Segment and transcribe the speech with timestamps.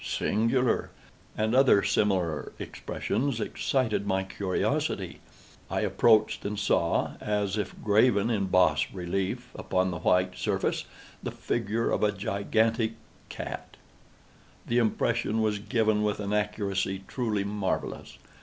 [0.03, 0.89] "singular!"
[1.37, 5.19] and other similar expressions, excited my curiosity.
[5.69, 10.85] I approached and saw, as if graven in bas relief upon the white surface,
[11.21, 12.93] the figure of a gigantic
[13.29, 13.77] cat.
[14.65, 18.17] The impression was given with an accuracy truly marvellous.